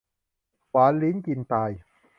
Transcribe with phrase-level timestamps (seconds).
[0.69, 1.71] หวานลิ้นกินตาย